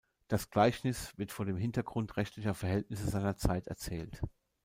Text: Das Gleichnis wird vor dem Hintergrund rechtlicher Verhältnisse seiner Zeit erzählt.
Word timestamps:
Das 0.29 0.49
Gleichnis 0.49 1.15
wird 1.15 1.31
vor 1.31 1.45
dem 1.45 1.57
Hintergrund 1.57 2.17
rechtlicher 2.17 2.55
Verhältnisse 2.55 3.07
seiner 3.07 3.37
Zeit 3.37 3.67
erzählt. 3.67 4.19